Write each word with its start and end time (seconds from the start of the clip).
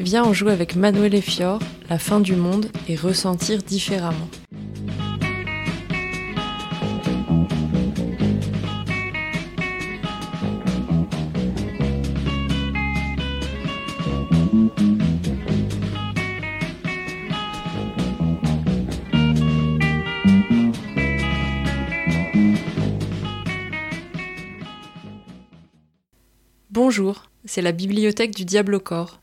Viens, 0.00 0.24
on 0.24 0.32
joue 0.32 0.48
avec 0.48 0.74
Manuel 0.74 1.14
et 1.14 1.20
Fior, 1.20 1.60
la 1.88 1.98
fin 1.98 2.18
du 2.18 2.34
monde 2.34 2.66
et 2.88 2.96
ressentir 2.96 3.62
différemment. 3.62 4.28
Bonjour, 26.70 27.30
c'est 27.44 27.62
la 27.62 27.72
bibliothèque 27.72 28.34
du 28.34 28.44
Diable 28.44 28.74
au 28.74 28.80
corps. 28.80 29.20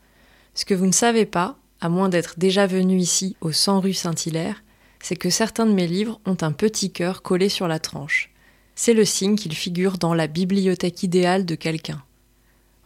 Ce 0.54 0.64
que 0.64 0.74
vous 0.74 0.86
ne 0.86 0.92
savez 0.92 1.26
pas, 1.26 1.56
à 1.80 1.88
moins 1.88 2.08
d'être 2.08 2.38
déjà 2.38 2.66
venu 2.66 2.98
ici 2.98 3.36
au 3.40 3.52
100 3.52 3.80
rue 3.80 3.94
Saint-Hilaire, 3.94 4.62
c'est 5.00 5.16
que 5.16 5.30
certains 5.30 5.66
de 5.66 5.72
mes 5.72 5.86
livres 5.86 6.20
ont 6.26 6.36
un 6.42 6.52
petit 6.52 6.92
cœur 6.92 7.22
collé 7.22 7.48
sur 7.48 7.68
la 7.68 7.78
tranche. 7.78 8.30
C'est 8.74 8.94
le 8.94 9.04
signe 9.04 9.36
qu'ils 9.36 9.54
figurent 9.54 9.98
dans 9.98 10.14
la 10.14 10.26
bibliothèque 10.26 11.02
idéale 11.02 11.44
de 11.44 11.54
quelqu'un. 11.54 12.02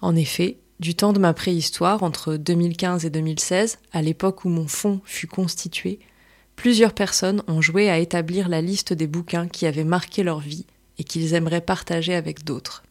En 0.00 0.16
effet, 0.16 0.58
du 0.80 0.94
temps 0.94 1.12
de 1.12 1.18
ma 1.18 1.34
préhistoire, 1.34 2.02
entre 2.02 2.36
2015 2.36 3.04
et 3.04 3.10
2016, 3.10 3.78
à 3.92 4.02
l'époque 4.02 4.44
où 4.44 4.48
mon 4.48 4.68
fonds 4.68 5.00
fut 5.04 5.26
constitué, 5.26 5.98
plusieurs 6.54 6.92
personnes 6.92 7.42
ont 7.48 7.60
joué 7.60 7.90
à 7.90 7.98
établir 7.98 8.48
la 8.48 8.60
liste 8.60 8.92
des 8.92 9.06
bouquins 9.06 9.48
qui 9.48 9.66
avaient 9.66 9.84
marqué 9.84 10.22
leur 10.22 10.40
vie 10.40 10.66
et 10.98 11.04
qu'ils 11.04 11.34
aimeraient 11.34 11.60
partager 11.60 12.14
avec 12.14 12.44
d'autres. 12.44 12.82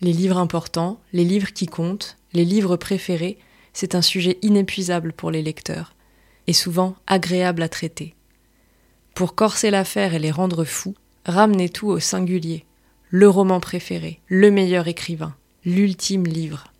Les 0.00 0.12
livres 0.12 0.38
importants, 0.38 1.00
les 1.12 1.24
livres 1.24 1.52
qui 1.52 1.66
comptent, 1.66 2.16
les 2.32 2.44
livres 2.44 2.76
préférés, 2.76 3.38
c'est 3.76 3.94
un 3.94 4.00
sujet 4.00 4.38
inépuisable 4.40 5.12
pour 5.12 5.30
les 5.30 5.42
lecteurs, 5.42 5.94
et 6.46 6.54
souvent 6.54 6.96
agréable 7.06 7.60
à 7.60 7.68
traiter. 7.68 8.14
Pour 9.14 9.34
corser 9.34 9.70
l'affaire 9.70 10.14
et 10.14 10.18
les 10.18 10.30
rendre 10.30 10.64
fous, 10.64 10.94
ramenez 11.26 11.68
tout 11.68 11.88
au 11.88 12.00
singulier, 12.00 12.64
le 13.10 13.28
roman 13.28 13.60
préféré, 13.60 14.18
le 14.28 14.50
meilleur 14.50 14.88
écrivain, 14.88 15.36
l'ultime 15.66 16.24
livre. 16.24 16.72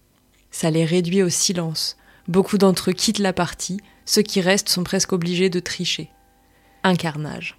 Ça 0.50 0.70
les 0.70 0.86
réduit 0.86 1.22
au 1.22 1.28
silence. 1.28 1.98
Beaucoup 2.28 2.56
d'entre 2.56 2.89
eux 2.89 2.94
quittent 2.94 3.19
la 3.19 3.34
partie, 3.34 3.78
ceux 4.06 4.22
qui 4.22 4.41
restent 4.41 4.70
sont 4.70 4.83
presque 4.83 5.12
obligés 5.12 5.50
de 5.50 5.61
tricher. 5.61 6.08
Un 6.83 6.97
carnage. 6.97 7.58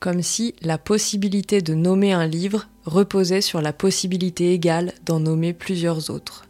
Comme 0.00 0.22
si 0.22 0.54
la 0.62 0.78
possibilité 0.78 1.60
de 1.60 1.74
nommer 1.74 2.14
un 2.14 2.26
livre 2.26 2.66
reposait 2.86 3.42
sur 3.42 3.60
la 3.60 3.74
possibilité 3.74 4.54
égale 4.54 4.94
d'en 5.04 5.20
nommer 5.20 5.52
plusieurs 5.52 6.08
autres. 6.08 6.46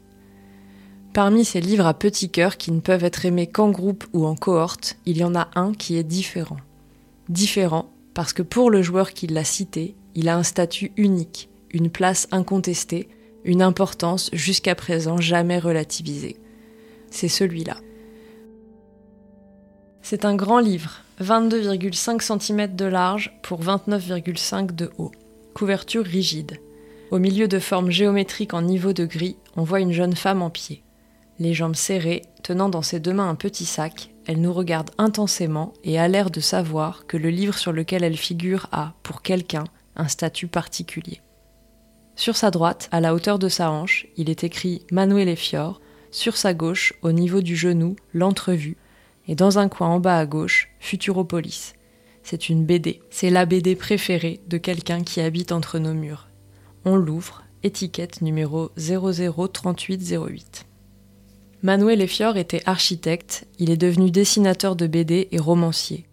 Parmi 1.15 1.45
ces 1.45 1.61
livres 1.61 1.87
à 1.87 1.95
petit 1.95 2.29
cœur 2.29 2.57
qui 2.57 2.73
ne 2.73 2.81
peuvent 2.81 3.05
être 3.05 3.25
aimés 3.25 3.47
qu'en 3.47 3.71
groupe 3.71 4.05
ou 4.13 4.27
en 4.27 4.35
cohorte, 4.35 4.97
il 5.07 5.17
y 5.17 5.23
en 5.23 5.37
a 5.37 5.49
un 5.55 5.73
qui 5.73 5.97
est 5.97 6.03
différent. 6.03 6.57
Différent 7.29 7.89
parce 8.15 8.33
que 8.33 8.43
pour 8.43 8.69
le 8.69 8.83
joueur 8.83 9.13
qui 9.13 9.29
l'a 9.29 9.45
cité, 9.45 9.95
il 10.17 10.29
a 10.29 10.37
un 10.37 10.43
statut 10.43 10.91
unique, 10.97 11.49
une 11.71 11.89
place 11.89 12.27
incontestée, 12.33 13.09
une 13.45 13.63
importance 13.63 14.29
jusqu'à 14.33 14.75
présent 14.75 15.19
jamais 15.19 15.61
relativisée. 15.61 16.37
C'est 17.13 17.29
celui-là. 17.29 17.77
C'est 20.03 20.25
un 20.25 20.35
grand 20.35 20.59
livre, 20.59 21.03
22,5 21.21 22.41
cm 22.41 22.75
de 22.75 22.87
large 22.87 23.39
pour 23.45 23.63
29,5 23.63 24.75
de 24.75 24.91
haut. 24.99 25.13
Couverture 25.55 26.05
rigide. 26.05 26.59
Au 27.13 27.21
milieu 27.21 27.47
de 27.47 27.61
formes 27.61 27.93
géométriques 27.93 28.53
en 28.53 28.63
niveau 28.63 28.93
de 28.93 29.05
gris, 29.05 29.37
on 29.57 29.63
voit 29.63 29.79
une 29.79 29.93
jeune 29.93 30.17
femme 30.17 30.43
en 30.43 30.51
pied. 30.51 30.83
Les 31.39 31.53
jambes 31.53 31.75
serrées, 31.75 32.23
tenant 32.43 32.69
dans 32.69 32.83
ses 32.83 33.01
deux 33.01 33.13
mains 33.13 33.29
un 33.29 33.35
petit 33.35 33.65
sac, 33.65 34.11
elle 34.27 34.41
nous 34.41 34.53
regarde 34.53 34.91
intensément 34.99 35.73
et 35.83 35.99
a 35.99 36.09
l'air 36.09 36.31
de 36.31 36.41
savoir 36.41 37.07
que 37.07 37.17
le 37.17 37.31
livre 37.31 37.59
sur 37.59 37.73
lequel 37.73 38.05
elle 38.05 38.17
figure 38.17 38.69
a, 38.73 38.95
pour 39.03 39.23
quelqu'un, 39.23 39.65
un 39.97 40.09
statut 40.09 40.47
particulier. 40.47 41.21
Sur 42.17 42.37
sa 42.37 42.51
droite, 42.51 42.89
à 42.93 43.01
la 43.01 43.15
hauteur 43.15 43.39
de 43.39 43.49
sa 43.49 43.71
hanche, 43.71 44.07
il 44.17 44.31
est 44.31 44.45
écrit 44.45 44.87
Manuel 44.93 45.29
et 45.29 45.37
Fior, 45.37 45.81
sur 46.11 46.37
sa 46.37 46.55
gauche, 46.55 46.95
au 47.03 47.11
niveau 47.11 47.41
du 47.41 47.57
genou, 47.57 47.97
l'entrevue, 48.13 48.77
et 49.27 49.35
dans 49.35 49.59
un 49.59 49.69
coin 49.69 49.89
en 49.89 49.99
bas 49.99 50.19
à 50.19 50.27
gauche, 50.27 50.69
Futuropolis. 50.79 51.75
C'est 52.23 52.49
une 52.49 52.65
BD, 52.65 53.01
c'est 53.11 53.31
la 53.31 53.47
BD 53.47 53.75
préférée 53.75 54.41
de 54.47 54.57
quelqu'un 54.57 55.03
qui 55.03 55.21
habite 55.21 55.51
entre 55.51 55.81
nos 55.81 55.93
murs. 55.93 56.29
On 56.85 56.95
l'ouvre, 56.97 57.43
étiquette 57.65 58.23
numéro 58.23 58.71
003808. 58.77 60.67
Manuel 61.65 62.03
Effior 62.03 62.37
était 62.37 62.61
architecte, 62.67 63.47
il 63.59 63.71
est 63.71 63.79
devenu 63.79 64.11
dessinateur 64.11 64.77
de 64.77 64.87
BD 64.87 65.29
et 65.33 65.39
romancier. 65.39 66.05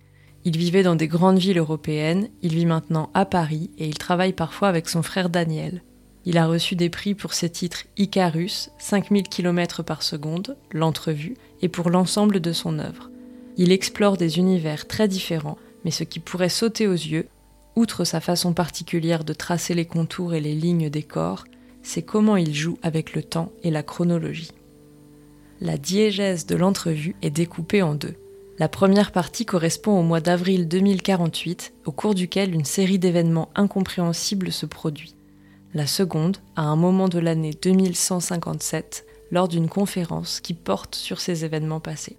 Il 0.45 0.55
vivait 0.55 0.81
dans 0.81 0.95
des 0.95 1.09
grandes 1.09 1.39
villes 1.39 1.57
européennes, 1.57 2.29
il 2.41 2.55
vit 2.55 2.65
maintenant 2.65 3.09
à 3.13 3.25
Paris 3.25 3.69
et 3.77 3.85
il 3.85 3.97
travaille 3.97 4.31
parfois 4.31 4.69
avec 4.69 4.87
son 4.87 5.03
frère 5.03 5.29
Daniel. 5.29 5.83
Il 6.23 6.37
a 6.37 6.47
reçu 6.47 6.77
des 6.77 6.89
prix 6.89 7.15
pour 7.15 7.33
ses 7.33 7.49
titres 7.49 7.83
Icarus, 7.97 8.69
5000 8.77 9.23
km 9.23 9.83
par 9.83 10.03
seconde, 10.03 10.55
l'entrevue, 10.71 11.35
et 11.61 11.67
pour 11.67 11.89
l'ensemble 11.89 12.39
de 12.39 12.53
son 12.53 12.79
œuvre. 12.79 13.09
Il 13.57 13.73
explore 13.73 14.15
des 14.15 14.37
univers 14.37 14.87
très 14.87 15.09
différents, 15.09 15.57
mais 15.83 15.91
ce 15.91 16.05
qui 16.05 16.21
pourrait 16.21 16.47
sauter 16.47 16.87
aux 16.87 16.93
yeux, 16.93 17.27
outre 17.75 18.05
sa 18.05 18.21
façon 18.21 18.53
particulière 18.53 19.25
de 19.25 19.33
tracer 19.33 19.73
les 19.73 19.85
contours 19.85 20.33
et 20.33 20.39
les 20.39 20.55
lignes 20.55 20.89
des 20.89 21.03
corps, 21.03 21.43
c'est 21.83 22.03
comment 22.03 22.37
il 22.37 22.55
joue 22.55 22.77
avec 22.83 23.13
le 23.13 23.21
temps 23.21 23.51
et 23.63 23.69
la 23.69 23.83
chronologie 23.83 24.51
la 25.61 25.77
diégèse 25.77 26.47
de 26.47 26.55
l'entrevue 26.55 27.15
est 27.21 27.29
découpée 27.29 27.83
en 27.83 27.93
deux. 27.93 28.15
La 28.57 28.67
première 28.67 29.11
partie 29.11 29.45
correspond 29.45 29.97
au 29.99 30.01
mois 30.01 30.19
d'avril 30.19 30.67
2048, 30.67 31.73
au 31.85 31.91
cours 31.91 32.15
duquel 32.15 32.53
une 32.53 32.65
série 32.65 32.97
d'événements 32.97 33.49
incompréhensibles 33.53 34.51
se 34.51 34.65
produit. 34.65 35.15
La 35.75 35.85
seconde, 35.85 36.37
à 36.55 36.63
un 36.63 36.75
moment 36.75 37.07
de 37.07 37.19
l'année 37.19 37.53
2157, 37.61 39.05
lors 39.29 39.47
d'une 39.47 39.69
conférence 39.69 40.41
qui 40.41 40.55
porte 40.55 40.95
sur 40.95 41.21
ces 41.21 41.45
événements 41.45 41.79
passés. 41.79 42.17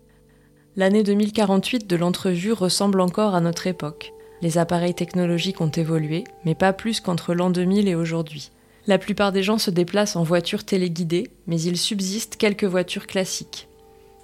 L'année 0.76 1.02
2048 1.02 1.86
de 1.86 1.96
l'entrevue 1.96 2.52
ressemble 2.52 3.00
encore 3.00 3.34
à 3.34 3.40
notre 3.40 3.66
époque. 3.66 4.12
Les 4.40 4.56
appareils 4.56 4.94
technologiques 4.94 5.60
ont 5.60 5.68
évolué, 5.68 6.24
mais 6.44 6.54
pas 6.54 6.72
plus 6.72 7.00
qu'entre 7.00 7.34
l'an 7.34 7.50
2000 7.50 7.88
et 7.88 7.94
aujourd'hui. 7.96 8.52
La 8.86 8.98
plupart 8.98 9.30
des 9.30 9.42
gens 9.42 9.58
se 9.58 9.70
déplacent 9.70 10.16
en 10.16 10.24
voiture 10.24 10.64
téléguidée, 10.64 11.30
mais 11.46 11.60
il 11.60 11.76
subsiste 11.76 12.36
quelques 12.36 12.64
voitures 12.64 13.06
classiques. 13.06 13.68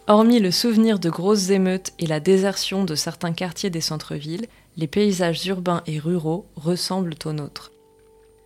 Hormis 0.08 0.40
le 0.40 0.50
souvenir 0.50 0.98
de 0.98 1.10
grosses 1.10 1.50
émeutes 1.50 1.92
et 1.98 2.06
la 2.06 2.18
désertion 2.18 2.84
de 2.84 2.94
certains 2.94 3.32
quartiers 3.32 3.70
des 3.70 3.80
centres-villes, 3.80 4.46
les 4.76 4.86
paysages 4.86 5.46
urbains 5.46 5.82
et 5.86 5.98
ruraux 5.98 6.46
ressemblent 6.56 7.14
aux 7.24 7.32
nôtres. 7.32 7.72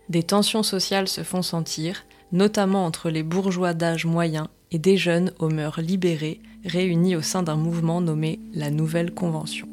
Des 0.09 0.23
tensions 0.23 0.63
sociales 0.63 1.07
se 1.07 1.23
font 1.23 1.41
sentir, 1.41 2.05
notamment 2.31 2.85
entre 2.85 3.09
les 3.09 3.23
bourgeois 3.23 3.73
d'âge 3.73 4.05
moyen 4.05 4.49
et 4.71 4.79
des 4.79 4.97
jeunes 4.97 5.31
aux 5.39 5.49
mœurs 5.49 5.79
libérées 5.79 6.41
réunis 6.65 7.15
au 7.15 7.21
sein 7.21 7.43
d'un 7.43 7.55
mouvement 7.55 8.01
nommé 8.01 8.39
la 8.53 8.69
Nouvelle 8.69 9.13
Convention. 9.13 9.67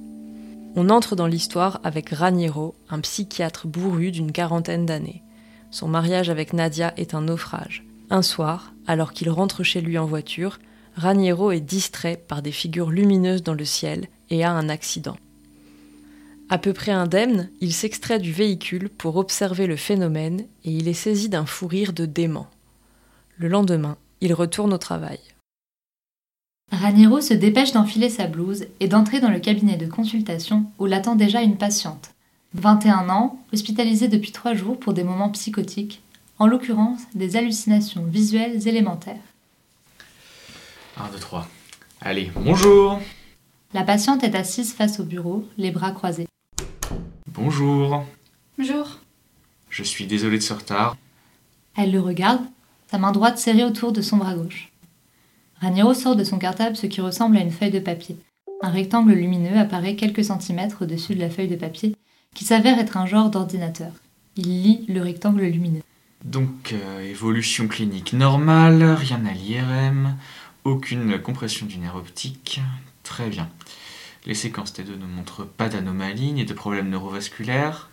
On 0.77 0.89
entre 0.89 1.17
dans 1.17 1.27
l'histoire 1.27 1.81
avec 1.83 2.11
Raniero, 2.11 2.75
un 2.89 3.01
psychiatre 3.01 3.67
bourru 3.67 4.13
d'une 4.13 4.31
quarantaine 4.31 4.87
d'années. 4.87 5.23
Son 5.71 5.89
mariage 5.89 6.31
avec 6.31 6.53
Nadia 6.53 6.93
est 6.97 7.15
un 7.15 7.23
naufrage. 7.23 7.85
Un 8.11 8.23
soir, 8.23 8.73
alors 8.87 9.13
qu'il 9.13 9.31
rentre 9.31 9.63
chez 9.63 9.81
lui 9.81 9.99
en 9.99 10.07
voiture, 10.07 10.59
Raniero 10.97 11.53
est 11.53 11.61
distrait 11.61 12.17
par 12.17 12.43
des 12.43 12.51
figures 12.51 12.91
lumineuses 12.91 13.45
dans 13.45 13.55
le 13.55 13.65
ciel 13.65 14.09
et 14.31 14.45
a 14.45 14.51
un 14.51 14.69
accident. 14.69 15.17
À 16.49 16.59
peu 16.59 16.73
près 16.73 16.91
indemne, 16.91 17.49
il 17.61 17.73
s'extrait 17.73 18.19
du 18.19 18.33
véhicule 18.33 18.89
pour 18.89 19.17
observer 19.17 19.69
le 19.69 19.77
phénomène 19.77 20.41
et 20.65 20.73
il 20.73 20.89
est 20.89 20.95
saisi 20.95 21.29
d'un 21.29 21.47
fou 21.47 21.69
rire 21.69 21.93
de 21.93 22.07
dément. 22.07 22.49
Le 23.37 23.47
lendemain, 23.47 23.97
il 24.21 24.35
retourne 24.35 24.75
au 24.75 24.79
travail. 24.79 25.21
Raniero 26.73 27.21
se 27.21 27.35
dépêche 27.35 27.73
d'enfiler 27.73 28.09
sa 28.09 28.27
blouse 28.27 28.67
et 28.81 28.89
d'entrer 28.89 29.21
dans 29.21 29.31
le 29.31 29.39
cabinet 29.39 29.77
de 29.77 29.87
consultation 29.87 30.67
où 30.79 30.87
l'attend 30.87 31.15
déjà 31.15 31.43
une 31.43 31.57
patiente. 31.57 32.11
21 32.55 33.09
ans, 33.11 33.39
hospitalisé 33.53 34.09
depuis 34.09 34.33
3 34.33 34.55
jours 34.55 34.79
pour 34.79 34.93
des 34.93 35.05
moments 35.05 35.31
psychotiques, 35.31 36.03
en 36.39 36.49
l'occurrence 36.49 37.03
des 37.15 37.37
hallucinations 37.37 38.03
visuelles 38.03 38.67
élémentaires. 38.67 39.21
1, 40.97 41.09
2, 41.13 41.19
3. 41.19 41.47
Allez, 42.01 42.33
bonjour 42.35 42.99
La 43.73 43.85
patiente 43.85 44.25
est 44.25 44.35
assise 44.35 44.73
face 44.73 44.99
au 44.99 45.05
bureau, 45.05 45.47
les 45.59 45.71
bras 45.71 45.93
croisés. 45.93 46.27
Bonjour 47.29 48.05
Bonjour 48.59 48.99
Je 49.69 49.85
suis 49.85 50.07
désolé 50.07 50.39
de 50.39 50.43
ce 50.43 50.53
retard. 50.53 50.97
Elle 51.77 51.93
le 51.93 52.01
regarde, 52.01 52.43
sa 52.91 52.99
main 52.99 53.13
droite 53.13 53.39
serrée 53.39 53.65
autour 53.65 53.93
de 53.93 54.03
son 54.03 54.17
bras 54.17 54.35
gauche. 54.35 54.73
Raniero 55.61 55.95
sort 55.95 56.17
de 56.17 56.25
son 56.25 56.39
cartable 56.39 56.77
ce 56.77 56.87
qui 56.87 57.01
ressemble 57.01 57.37
à 57.37 57.43
une 57.43 57.53
feuille 57.53 57.71
de 57.71 57.79
papier. 57.79 58.17
Un 58.61 58.71
rectangle 58.71 59.13
lumineux 59.13 59.57
apparaît 59.57 59.95
quelques 59.95 60.25
centimètres 60.25 60.83
au-dessus 60.83 61.15
de 61.15 61.21
la 61.21 61.31
feuille 61.31 61.49
de 61.49 61.57
papier 61.57 61.95
qui 62.35 62.45
s'avère 62.45 62.79
être 62.79 62.97
un 62.97 63.07
genre 63.07 63.31
d'ordinateur. 63.31 63.93
Il 64.37 64.63
lit 64.63 64.85
le 64.89 65.03
rectangle 65.03 65.43
lumineux. 65.43 65.83
Donc, 66.25 66.73
euh, 66.73 67.01
évolution 67.01 67.67
clinique 67.67 68.13
normale, 68.13 68.83
rien 68.83 69.25
à 69.27 69.33
l'IRM. 69.33 70.17
aucune 70.65 71.19
compression 71.19 71.67
du 71.67 71.79
nerf 71.79 71.97
optique. 71.97 72.61
Très 73.03 73.29
bien. 73.29 73.49
Les 74.27 74.35
séquences 74.35 74.75
T2 74.75 74.99
ne 74.99 75.07
montrent 75.07 75.47
pas 75.47 75.69
d'anomalie 75.71 76.33
ni 76.33 76.45
de 76.45 76.53
problème 76.53 76.91
neurovasculaire. 76.91 77.89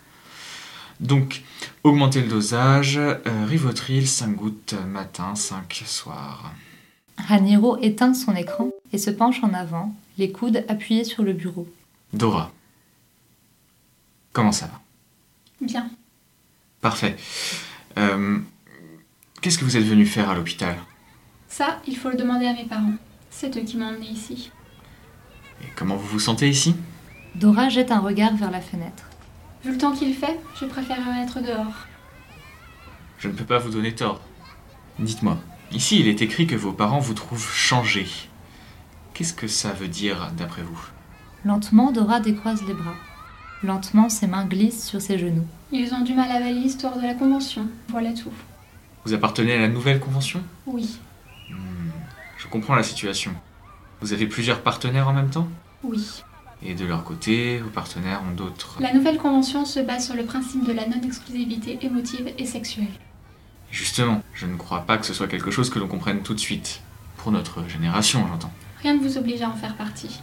Donc, 1.00 1.42
augmentez 1.84 2.20
le 2.20 2.28
dosage. 2.28 2.98
Euh, 2.98 3.16
Rivotril, 3.46 4.06
5 4.06 4.34
gouttes 4.34 4.74
matin, 4.86 5.34
5 5.34 5.82
soir. 5.86 6.52
Raniero 7.16 7.78
éteint 7.80 8.14
son 8.14 8.34
écran 8.36 8.70
et 8.92 8.98
se 8.98 9.10
penche 9.10 9.42
en 9.42 9.54
avant, 9.54 9.94
les 10.18 10.30
coudes 10.30 10.64
appuyés 10.68 11.04
sur 11.04 11.22
le 11.22 11.32
bureau. 11.32 11.66
Dora. 12.12 12.52
Comment 14.38 14.52
ça 14.52 14.66
va 14.66 14.80
Bien. 15.60 15.90
Parfait. 16.80 17.16
Euh, 17.98 18.38
Qu'est-ce 19.40 19.58
que 19.58 19.64
vous 19.64 19.76
êtes 19.76 19.82
venu 19.82 20.06
faire 20.06 20.30
à 20.30 20.36
l'hôpital 20.36 20.76
Ça, 21.48 21.80
il 21.88 21.96
faut 21.96 22.08
le 22.08 22.16
demander 22.16 22.46
à 22.46 22.52
mes 22.52 22.66
parents. 22.66 22.92
C'est 23.30 23.56
eux 23.56 23.62
qui 23.62 23.76
m'ont 23.76 23.88
emmené 23.88 24.06
ici. 24.06 24.52
Et 25.60 25.66
comment 25.74 25.96
vous 25.96 26.06
vous 26.06 26.20
sentez 26.20 26.48
ici 26.48 26.76
Dora 27.34 27.68
jette 27.68 27.90
un 27.90 27.98
regard 27.98 28.36
vers 28.36 28.52
la 28.52 28.60
fenêtre. 28.60 29.10
Vu 29.64 29.72
le 29.72 29.78
temps 29.78 29.90
qu'il 29.90 30.14
fait, 30.14 30.38
je 30.60 30.66
préférerais 30.66 31.24
être 31.24 31.40
dehors. 31.40 31.88
Je 33.18 33.26
ne 33.26 33.32
peux 33.32 33.44
pas 33.44 33.58
vous 33.58 33.70
donner 33.70 33.92
tort. 33.92 34.20
Dites-moi, 35.00 35.36
ici 35.72 35.98
il 35.98 36.06
est 36.06 36.22
écrit 36.22 36.46
que 36.46 36.54
vos 36.54 36.70
parents 36.70 37.00
vous 37.00 37.14
trouvent 37.14 37.52
changé. 37.52 38.06
Qu'est-ce 39.14 39.34
que 39.34 39.48
ça 39.48 39.72
veut 39.72 39.88
dire 39.88 40.30
d'après 40.36 40.62
vous 40.62 40.80
Lentement, 41.44 41.90
Dora 41.90 42.20
décroise 42.20 42.62
les 42.68 42.74
bras. 42.74 42.94
Lentement, 43.62 44.08
ses 44.08 44.26
mains 44.26 44.44
glissent 44.44 44.86
sur 44.86 45.00
ses 45.00 45.18
genoux. 45.18 45.46
Ils 45.72 45.92
ont 45.92 46.00
du 46.02 46.14
mal 46.14 46.30
à 46.30 46.34
avaler 46.36 46.54
l'histoire 46.54 46.96
de 46.96 47.02
la 47.02 47.14
convention. 47.14 47.66
Voilà 47.88 48.12
tout. 48.12 48.32
Vous 49.04 49.12
appartenez 49.14 49.54
à 49.54 49.58
la 49.58 49.68
nouvelle 49.68 50.00
convention? 50.00 50.42
Oui, 50.66 50.98
Hmm, 51.50 51.90
Je 52.38 52.46
comprends 52.46 52.74
la 52.74 52.82
situation. 52.82 53.32
Vous 54.00 54.12
avez 54.12 54.26
plusieurs 54.26 54.62
partenaires 54.62 55.08
en 55.08 55.12
même 55.14 55.30
temps? 55.30 55.48
Oui. 55.82 56.22
Et 56.62 56.74
de 56.74 56.84
leur 56.84 57.04
côté, 57.04 57.58
vos 57.58 57.70
partenaires 57.70 58.20
ont 58.28 58.34
d'autres... 58.34 58.76
La 58.80 58.92
nouvelle 58.92 59.16
convention 59.18 59.64
se 59.64 59.80
base 59.80 60.06
sur 60.06 60.14
le 60.14 60.24
principe 60.24 60.64
de 60.66 60.72
la 60.72 60.86
non-exclusivité 60.86 61.78
émotive 61.82 62.30
et 62.36 62.44
sexuelle. 62.46 62.86
Justement, 63.70 64.22
je 64.34 64.46
ne 64.46 64.56
crois 64.56 64.82
pas 64.82 64.98
que 64.98 65.06
ce 65.06 65.14
soit 65.14 65.26
quelque 65.28 65.50
chose 65.50 65.70
que 65.70 65.78
l'on 65.78 65.88
comprenne 65.88 66.22
tout 66.22 66.34
de 66.34 66.40
suite. 66.40 66.80
Pour 67.16 67.32
notre 67.32 67.66
génération, 67.68 68.26
j'entends. 68.28 68.52
Rien 68.82 68.94
ne 68.94 69.00
vous 69.00 69.18
oblige 69.18 69.42
à 69.42 69.48
en 69.50 69.54
faire 69.54 69.74
partie. 69.76 70.20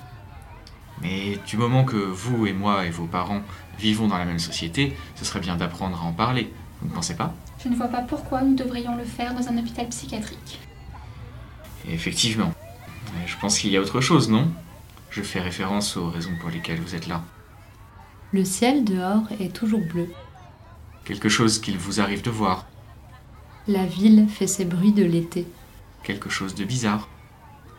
Mais 1.02 1.38
du 1.46 1.58
moment 1.58 1.84
que 1.84 1.98
vous 1.98 2.46
et 2.46 2.54
moi 2.54 2.86
et 2.86 2.90
vos 2.90 3.06
parents 3.06 3.42
vivons 3.78 4.08
dans 4.08 4.18
la 4.18 4.26
même 4.26 4.40
société, 4.40 4.96
ce 5.16 5.26
serait 5.26 5.42
bien 5.42 5.56
d'apprendre 5.56 6.02
à 6.02 6.06
en 6.06 6.14
parler. 6.14 6.52
Vous 6.82 6.88
ne 6.90 6.94
pensez 6.94 7.16
pas? 7.16 7.34
Je 7.64 7.70
ne 7.70 7.76
vois 7.76 7.88
pas 7.88 8.02
pourquoi 8.02 8.42
nous 8.42 8.56
devrions 8.56 8.96
le 8.96 9.04
faire 9.04 9.34
dans 9.34 9.48
un 9.48 9.58
hôpital 9.58 9.88
psychiatrique. 9.90 10.60
Effectivement. 11.90 12.54
Mais 13.14 13.28
je 13.28 13.38
pense 13.38 13.60
qu'il 13.60 13.72
y 13.72 13.78
a 13.78 13.82
autre 13.82 14.02
chose, 14.02 14.30
non? 14.30 14.52
Je 15.10 15.22
fais 15.22 15.40
référence 15.40 15.98
aux 15.98 16.10
raisons 16.10 16.36
pour 16.40 16.50
lesquelles 16.50 16.80
vous 16.80 16.96
êtes 16.96 17.08
là. 17.08 17.24
Le 18.32 18.44
ciel 18.44 18.84
dehors 18.84 19.24
est 19.40 19.54
toujours 19.54 19.82
bleu. 19.82 20.10
Quelque 21.06 21.30
chose 21.30 21.60
qu'il 21.60 21.78
vous 21.78 22.02
arrive 22.02 22.22
de 22.22 22.32
voir. 22.32 22.66
La 23.68 23.86
ville 23.86 24.28
fait 24.28 24.48
ses 24.48 24.66
bruits 24.66 24.92
de 24.92 25.04
l'été. 25.04 25.48
Quelque 26.04 26.30
chose 26.30 26.56
de 26.56 26.66
bizarre. 26.66 27.08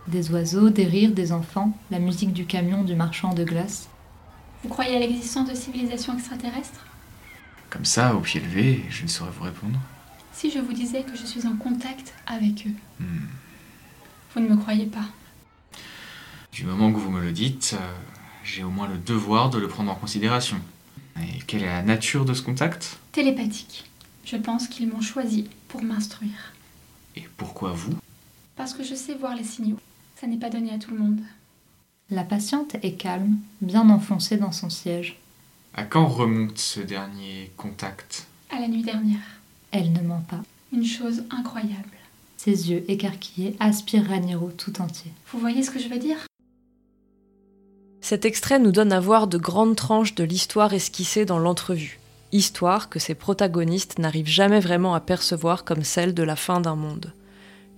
Des 0.09 0.31
oiseaux, 0.31 0.71
des 0.71 0.85
rires 0.87 1.13
des 1.13 1.33
enfants, 1.33 1.77
la 1.91 1.99
musique 1.99 2.33
du 2.33 2.47
camion 2.47 2.85
du 2.85 2.95
marchand 2.95 3.35
de 3.35 3.45
glace. 3.45 3.89
Vous 4.63 4.69
croyez 4.69 4.97
à 4.97 5.01
l'existence 5.01 5.49
de 5.49 5.55
civilisations 5.55 6.15
extraterrestres? 6.15 6.87
Comme 7.71 7.85
ça, 7.85 8.15
au 8.15 8.21
pied 8.21 8.41
levé, 8.41 8.85
je 8.89 9.03
ne 9.03 9.09
saurais 9.09 9.33
vous 9.33 9.43
répondre. 9.45 9.79
Si 10.33 10.51
je 10.51 10.59
vous 10.61 10.73
disais 10.73 11.03
que 11.03 11.17
je 11.17 11.27
suis 11.27 11.47
en 11.47 11.57
contact 11.57 12.15
avec 12.27 12.67
eux, 12.67 12.73
Hmm. 13.01 13.27
vous 14.35 14.41
ne 14.41 14.49
me 14.49 14.57
croyez 14.57 14.87
pas. 14.87 15.05
Du 16.53 16.65
moment 16.65 16.93
que 16.93 16.99
vous 16.99 17.11
me 17.11 17.21
le 17.21 17.33
dites, 17.33 17.75
euh, 17.79 17.93
j'ai 18.45 18.63
au 18.63 18.71
moins 18.71 18.87
le 18.89 18.97
devoir 18.99 19.51
de 19.51 19.59
le 19.59 19.69
prendre 19.69 19.91
en 19.91 19.95
considération. 19.97 20.59
Et 21.21 21.41
quelle 21.47 21.63
est 21.63 21.67
la 21.67 21.83
nature 21.83 22.25
de 22.25 22.33
ce 22.33 22.43
contact? 22.43 22.99
Télépathique. 23.13 23.91
Je 24.25 24.37
pense 24.37 24.69
qu'ils 24.69 24.89
m'ont 24.89 25.01
choisi 25.01 25.49
pour 25.69 25.83
m'instruire. 25.83 26.53
Et 27.17 27.25
pourquoi 27.37 27.73
vous? 27.73 27.95
Parce 28.57 28.73
que 28.73 28.85
je 28.85 28.95
sais 28.95 29.15
voir 29.15 29.35
les 29.35 29.45
signaux. 29.45 29.79
Ça 30.19 30.27
n'est 30.27 30.39
pas 30.39 30.49
donné 30.49 30.73
à 30.73 30.79
tout 30.79 30.93
le 30.93 30.99
monde. 30.99 31.21
La 32.09 32.25
patiente 32.25 32.77
est 32.83 32.95
calme, 32.95 33.37
bien 33.61 33.91
enfoncée 33.91 34.39
dans 34.39 34.53
son 34.53 34.71
siège. 34.71 35.19
À 35.75 35.85
quand 35.85 36.07
remonte 36.07 36.57
ce 36.57 36.81
dernier 36.81 37.53
contact? 37.59 38.27
À 38.51 38.59
la 38.59 38.67
nuit 38.67 38.83
dernière. 38.83 39.41
Elle 39.73 39.93
ne 39.93 40.01
ment 40.01 40.25
pas. 40.27 40.41
Une 40.73 40.87
chose 40.87 41.25
incroyable. 41.31 41.91
Ses 42.39 42.71
yeux 42.71 42.85
écarquillés 42.89 43.57
aspirent 43.61 44.09
Raniero 44.09 44.51
tout 44.57 44.81
entier. 44.81 45.13
Vous 45.33 45.39
voyez 45.39 45.63
ce 45.63 45.71
que 45.71 45.79
je 45.79 45.89
veux 45.89 45.99
dire? 45.99 46.17
Cet 48.01 48.25
extrait 48.25 48.59
nous 48.59 48.73
donne 48.73 48.93
à 48.93 49.01
voir 49.01 49.27
de 49.27 49.37
grandes 49.37 49.77
tranches 49.77 50.15
de 50.15 50.25
l'histoire 50.25 50.73
esquissée 50.73 51.27
dans 51.27 51.39
l'entrevue. 51.39 51.99
Histoire 52.33 52.89
que 52.89 52.99
ses 52.99 53.15
protagonistes 53.15 53.99
n'arrivent 53.99 54.29
jamais 54.29 54.61
vraiment 54.61 54.95
à 54.95 55.01
percevoir 55.01 55.65
comme 55.65 55.85
celle 55.85 56.15
de 56.15 56.23
la 56.23 56.37
fin 56.37 56.61
d'un 56.61 56.77
monde. 56.77 57.13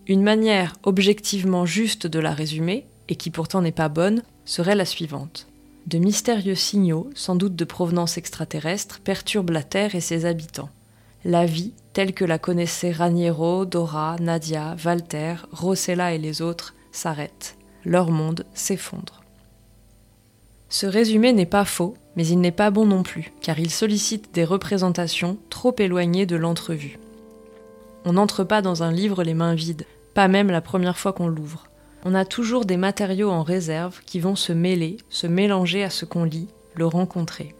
Une 0.09 0.23
manière 0.23 0.73
objectivement 0.85 1.67
juste 1.67 2.07
de 2.07 2.19
la 2.19 2.33
résumer, 2.33 2.87
et 3.11 3.17
qui 3.17 3.29
pourtant 3.29 3.61
n'est 3.61 3.73
pas 3.73 3.91
bonne, 3.91 4.23
serait 4.47 4.75
la 4.75 4.87
suivante. 4.87 5.49
De 5.87 5.99
mystérieux 5.99 6.55
signaux, 6.55 7.11
sans 7.15 7.37
doute 7.37 7.55
de 7.55 7.65
provenance 7.67 8.17
extraterrestre, 8.17 9.01
perturbent 9.01 9.53
la 9.53 9.63
Terre 9.63 9.95
et 9.95 10.01
ses 10.01 10.25
habitants. 10.25 10.71
La 11.27 11.45
vie, 11.45 11.75
telle 11.93 12.15
que 12.15 12.25
la 12.25 12.39
connaissaient 12.39 12.91
Raniero, 12.91 13.67
Dora, 13.67 14.17
Nadia, 14.19 14.77
Walter, 14.83 15.35
Rossella 15.53 16.15
et 16.15 16.19
les 16.19 16.41
autres, 16.41 16.75
s'arrête. 16.91 17.59
Leur 17.85 18.11
monde 18.11 18.47
s'effondre. 18.55 19.23
Ce 20.71 20.87
résumé 20.87 21.35
n'est 21.35 21.45
pas 21.45 21.67
faux, 21.67 21.95
mais 22.17 22.27
il 22.27 22.41
n'est 22.41 22.51
pas 22.51 22.71
bon 22.71 22.87
non 22.87 23.03
plus, 23.03 23.31
car 23.43 23.59
il 23.59 23.71
sollicite 23.71 24.33
des 24.33 24.45
représentations 24.45 25.37
trop 25.51 25.75
éloignées 25.79 26.27
de 26.27 26.37
l'entrevue. 26.37 26.99
On 28.07 28.15
n'entre 28.15 28.43
pas 28.43 28.63
dans 28.63 28.83
un 28.83 28.93
livre 28.93 29.23
les 29.23 29.35
mains 29.35 29.55
vides, 29.55 29.85
pas 30.19 30.27
même 30.27 30.51
la 30.51 30.61
première 30.61 30.99
fois 30.99 31.13
qu'on 31.13 31.29
l'ouvre. 31.29 31.69
On 32.05 32.13
a 32.13 32.25
toujours 32.25 32.65
des 32.65 32.77
matériaux 32.77 33.31
en 33.31 33.45
réserve 33.45 34.01
qui 34.05 34.19
vont 34.19 34.35
se 34.35 34.53
mêler, 34.53 34.97
se 35.11 35.29
mélanger 35.29 35.85
à 35.85 35.91
ce 35.91 36.05
qu'on 36.05 36.25
lit, 36.25 36.49
le 36.75 36.87
rencontrer. 36.87 37.55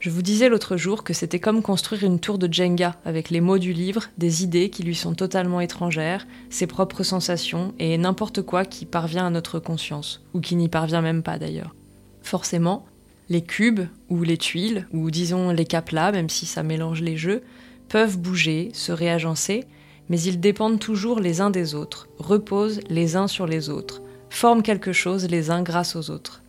Je 0.00 0.10
vous 0.10 0.20
disais 0.20 0.50
l'autre 0.50 0.76
jour 0.76 1.02
que 1.02 1.14
c'était 1.14 1.40
comme 1.40 1.62
construire 1.62 2.04
une 2.04 2.20
tour 2.20 2.36
de 2.36 2.52
Jenga 2.52 2.96
avec 3.06 3.30
les 3.30 3.40
mots 3.40 3.56
du 3.56 3.72
livre, 3.72 4.10
des 4.18 4.44
idées 4.44 4.68
qui 4.68 4.82
lui 4.82 4.94
sont 4.94 5.14
totalement 5.14 5.62
étrangères, 5.62 6.26
ses 6.50 6.66
propres 6.66 7.04
sensations 7.04 7.72
et 7.78 7.96
n'importe 7.96 8.42
quoi 8.42 8.66
qui 8.66 8.84
parvient 8.84 9.28
à 9.28 9.30
notre 9.30 9.58
conscience, 9.58 10.22
ou 10.34 10.40
qui 10.40 10.56
n'y 10.56 10.68
parvient 10.68 11.00
même 11.00 11.22
pas 11.22 11.38
d'ailleurs. 11.38 11.74
Forcément, 12.20 12.84
les 13.30 13.40
cubes 13.40 13.86
ou 14.10 14.24
les 14.24 14.36
tuiles, 14.36 14.86
ou 14.92 15.10
disons 15.10 15.52
les 15.52 15.64
caplas, 15.64 16.12
même 16.12 16.28
si 16.28 16.44
ça 16.44 16.62
mélange 16.62 17.00
les 17.00 17.16
jeux, 17.16 17.42
peuvent 17.88 18.18
bouger, 18.18 18.68
se 18.74 18.92
réagencer, 18.92 19.64
mais 20.08 20.20
ils 20.20 20.40
dépendent 20.40 20.78
toujours 20.78 21.20
les 21.20 21.40
uns 21.40 21.50
des 21.50 21.74
autres, 21.74 22.08
reposent 22.18 22.80
les 22.88 23.16
uns 23.16 23.28
sur 23.28 23.46
les 23.46 23.70
autres, 23.70 24.02
forment 24.30 24.62
quelque 24.62 24.92
chose 24.92 25.28
les 25.28 25.50
uns 25.50 25.62
grâce 25.62 25.96
aux 25.96 26.10
autres. 26.10 26.42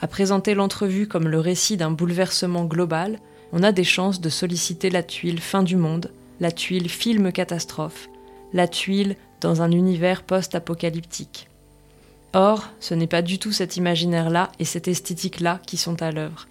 À 0.00 0.06
présenter 0.06 0.54
l'entrevue 0.54 1.06
comme 1.06 1.28
le 1.28 1.38
récit 1.38 1.76
d'un 1.76 1.90
bouleversement 1.90 2.64
global, 2.64 3.18
on 3.52 3.62
a 3.62 3.72
des 3.72 3.84
chances 3.84 4.20
de 4.20 4.28
solliciter 4.28 4.90
la 4.90 5.02
tuile 5.02 5.40
fin 5.40 5.62
du 5.62 5.76
monde, 5.76 6.10
la 6.40 6.50
tuile 6.50 6.88
film 6.88 7.32
catastrophe, 7.32 8.08
la 8.52 8.66
tuile 8.66 9.16
dans 9.40 9.62
un 9.62 9.70
univers 9.70 10.22
post-apocalyptique. 10.22 11.48
Or, 12.32 12.68
ce 12.78 12.94
n'est 12.94 13.06
pas 13.06 13.22
du 13.22 13.38
tout 13.38 13.52
cet 13.52 13.76
imaginaire-là 13.76 14.50
et 14.58 14.64
cette 14.64 14.88
esthétique-là 14.88 15.60
qui 15.66 15.76
sont 15.76 16.00
à 16.02 16.12
l'œuvre. 16.12 16.46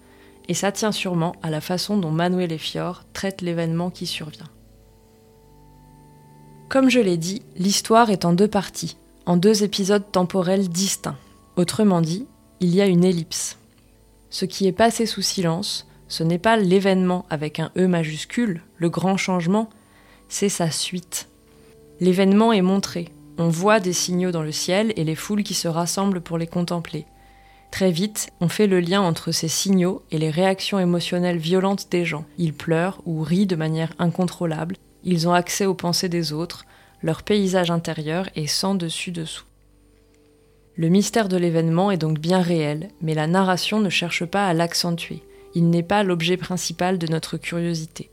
Et 0.48 0.54
ça 0.54 0.72
tient 0.72 0.92
sûrement 0.92 1.34
à 1.42 1.50
la 1.50 1.60
façon 1.60 1.96
dont 1.96 2.10
Manuel 2.10 2.58
Fior 2.58 3.04
traite 3.12 3.40
l'événement 3.40 3.90
qui 3.90 4.06
survient. 4.06 4.48
Comme 6.70 6.88
je 6.88 7.00
l'ai 7.00 7.16
dit, 7.16 7.42
l'histoire 7.56 8.10
est 8.10 8.24
en 8.24 8.32
deux 8.32 8.46
parties, 8.46 8.96
en 9.26 9.36
deux 9.36 9.64
épisodes 9.64 10.04
temporels 10.12 10.68
distincts. 10.68 11.18
Autrement 11.56 12.00
dit, 12.00 12.28
il 12.60 12.72
y 12.72 12.80
a 12.80 12.86
une 12.86 13.02
ellipse. 13.02 13.58
Ce 14.30 14.44
qui 14.44 14.68
est 14.68 14.72
passé 14.72 15.04
sous 15.04 15.20
silence, 15.20 15.88
ce 16.06 16.22
n'est 16.22 16.38
pas 16.38 16.56
l'événement 16.56 17.26
avec 17.28 17.58
un 17.58 17.72
E 17.76 17.88
majuscule, 17.88 18.62
le 18.76 18.88
grand 18.88 19.16
changement, 19.16 19.68
c'est 20.28 20.48
sa 20.48 20.70
suite. 20.70 21.26
L'événement 21.98 22.52
est 22.52 22.62
montré, 22.62 23.08
on 23.36 23.48
voit 23.48 23.80
des 23.80 23.92
signaux 23.92 24.30
dans 24.30 24.44
le 24.44 24.52
ciel 24.52 24.92
et 24.94 25.02
les 25.02 25.16
foules 25.16 25.42
qui 25.42 25.54
se 25.54 25.66
rassemblent 25.66 26.20
pour 26.20 26.38
les 26.38 26.46
contempler. 26.46 27.04
Très 27.72 27.90
vite, 27.90 28.30
on 28.40 28.48
fait 28.48 28.68
le 28.68 28.78
lien 28.78 29.00
entre 29.00 29.32
ces 29.32 29.48
signaux 29.48 30.02
et 30.12 30.18
les 30.18 30.30
réactions 30.30 30.78
émotionnelles 30.78 31.38
violentes 31.38 31.88
des 31.90 32.04
gens. 32.04 32.26
Ils 32.38 32.54
pleurent 32.54 33.02
ou 33.06 33.22
rient 33.22 33.46
de 33.46 33.56
manière 33.56 33.92
incontrôlable, 33.98 34.76
ils 35.04 35.28
ont 35.28 35.32
accès 35.32 35.66
aux 35.66 35.74
pensées 35.74 36.08
des 36.08 36.32
autres, 36.32 36.64
leur 37.02 37.22
paysage 37.22 37.70
intérieur 37.70 38.28
est 38.36 38.46
sans 38.46 38.74
dessus-dessous. 38.74 39.44
Le 40.76 40.88
mystère 40.88 41.28
de 41.28 41.36
l'événement 41.36 41.90
est 41.90 41.98
donc 41.98 42.18
bien 42.18 42.40
réel, 42.40 42.88
mais 43.00 43.14
la 43.14 43.26
narration 43.26 43.80
ne 43.80 43.90
cherche 43.90 44.24
pas 44.24 44.46
à 44.46 44.54
l'accentuer. 44.54 45.22
Il 45.54 45.68
n'est 45.68 45.82
pas 45.82 46.02
l'objet 46.02 46.36
principal 46.36 46.98
de 46.98 47.06
notre 47.06 47.36
curiosité. 47.36 48.10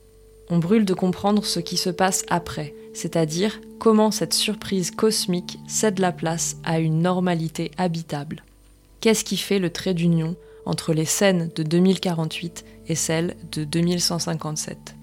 on 0.50 0.60
brûle 0.60 0.86
de 0.86 0.94
comprendre 0.94 1.44
ce 1.46 1.60
qui 1.60 1.76
se 1.76 1.90
passe 1.90 2.24
après, 2.30 2.74
c'est-à-dire 2.94 3.60
comment 3.80 4.12
cette 4.12 4.34
surprise 4.34 4.92
cosmique 4.92 5.60
cède 5.68 6.00
la 6.00 6.14
place 6.14 6.56
à 6.64 6.80
une 6.80 7.02
normalité 7.02 7.72
habitable. 7.78 8.44
Qu'est-ce 9.02 9.26
qui 9.26 9.38
fait 9.38 9.60
le 9.60 9.70
trait 9.70 9.94
d'union 9.94 10.36
entre 10.66 10.94
les 10.94 11.06
scènes 11.06 11.50
de 11.56 11.64
2048 11.64 12.66
et 12.88 12.96
celles 12.96 13.36
de 13.52 13.64
2157 13.64 14.97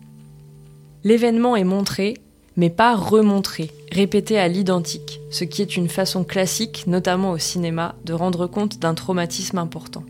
L'événement 1.05 1.55
est 1.57 1.65
montré, 1.65 2.15
mais 2.57 2.71
pas 2.71 2.97
remontré, 2.97 3.71
répété 3.93 4.39
à 4.39 4.49
l'identique, 4.49 5.21
ce 5.31 5.45
qui 5.45 5.63
est 5.63 5.77
une 5.77 5.89
façon 5.89 6.25
classique, 6.25 6.87
notamment 6.87 7.33
au 7.33 7.39
cinéma, 7.39 7.95
de 8.05 8.15
rendre 8.15 8.47
compte 8.47 8.79
d'un 8.79 8.95
traumatisme 8.95 9.59
important. 9.59 10.05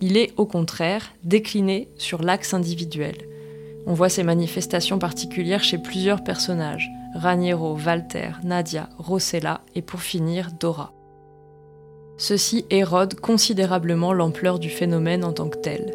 Il 0.00 0.16
est 0.16 0.32
au 0.36 0.46
contraire 0.46 1.12
décliné 1.24 1.88
sur 1.98 2.22
l'axe 2.22 2.54
individuel, 2.54 3.16
on 3.86 3.94
voit 3.94 4.08
ces 4.08 4.22
manifestations 4.22 4.98
particulières 4.98 5.64
chez 5.64 5.78
plusieurs 5.78 6.22
personnages 6.22 6.90
Raniero, 7.14 7.76
Walter, 7.76 8.30
Nadia, 8.44 8.88
Rossella 8.98 9.62
et 9.74 9.82
pour 9.82 10.00
finir 10.00 10.50
Dora. 10.58 10.92
Ceci 12.18 12.66
érode 12.70 13.18
considérablement 13.18 14.12
l'ampleur 14.12 14.58
du 14.58 14.68
phénomène 14.68 15.24
en 15.24 15.32
tant 15.32 15.48
que 15.48 15.58
tel. 15.58 15.94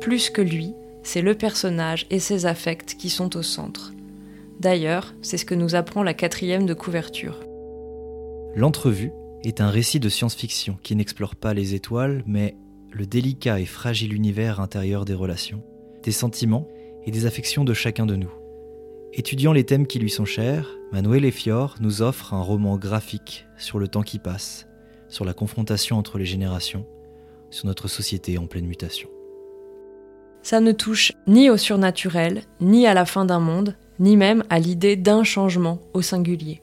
Plus 0.00 0.30
que 0.30 0.40
lui, 0.40 0.72
c'est 1.02 1.22
le 1.22 1.34
personnage 1.34 2.06
et 2.10 2.18
ses 2.18 2.46
affects 2.46 2.96
qui 2.98 3.10
sont 3.10 3.36
au 3.36 3.42
centre. 3.42 3.92
D'ailleurs, 4.60 5.14
c'est 5.22 5.38
ce 5.38 5.44
que 5.44 5.54
nous 5.54 5.74
apprend 5.74 6.02
la 6.02 6.14
quatrième 6.14 6.66
de 6.66 6.74
couverture. 6.74 7.40
L'entrevue 8.54 9.12
est 9.42 9.60
un 9.60 9.70
récit 9.70 10.00
de 10.00 10.08
science-fiction 10.08 10.78
qui 10.82 10.96
n'explore 10.96 11.34
pas 11.34 11.54
les 11.54 11.74
étoiles, 11.74 12.22
mais 12.26 12.56
le 12.92 13.06
délicat 13.06 13.60
et 13.60 13.66
fragile 13.66 14.12
univers 14.12 14.60
intérieur 14.60 15.04
des 15.04 15.14
relations, 15.14 15.62
des 16.02 16.12
sentiments 16.12 16.68
et 17.06 17.10
des 17.10 17.26
affections 17.26 17.64
de 17.64 17.72
chacun 17.72 18.06
de 18.06 18.16
nous. 18.16 18.32
Étudiant 19.12 19.52
les 19.52 19.64
thèmes 19.64 19.86
qui 19.86 19.98
lui 19.98 20.10
sont 20.10 20.24
chers, 20.24 20.68
Manuel 20.92 21.24
Effior 21.24 21.76
nous 21.80 22.02
offre 22.02 22.34
un 22.34 22.42
roman 22.42 22.76
graphique 22.76 23.46
sur 23.56 23.78
le 23.78 23.88
temps 23.88 24.02
qui 24.02 24.18
passe, 24.18 24.66
sur 25.08 25.24
la 25.24 25.32
confrontation 25.32 25.96
entre 25.96 26.18
les 26.18 26.26
générations, 26.26 26.86
sur 27.50 27.66
notre 27.66 27.88
société 27.88 28.38
en 28.38 28.46
pleine 28.46 28.66
mutation. 28.66 29.08
Ça 30.42 30.60
ne 30.60 30.72
touche 30.72 31.12
ni 31.26 31.50
au 31.50 31.56
surnaturel, 31.56 32.42
ni 32.60 32.86
à 32.86 32.94
la 32.94 33.04
fin 33.04 33.24
d'un 33.24 33.40
monde, 33.40 33.76
ni 33.98 34.16
même 34.16 34.44
à 34.50 34.58
l'idée 34.58 34.96
d'un 34.96 35.24
changement 35.24 35.78
au 35.92 36.02
singulier. 36.02 36.62